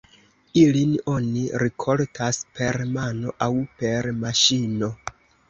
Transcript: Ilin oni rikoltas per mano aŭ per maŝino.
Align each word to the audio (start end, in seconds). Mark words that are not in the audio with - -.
Ilin 0.59 0.95
oni 1.15 1.43
rikoltas 1.63 2.39
per 2.61 2.79
mano 2.97 3.35
aŭ 3.49 3.51
per 3.83 4.11
maŝino. 4.25 4.93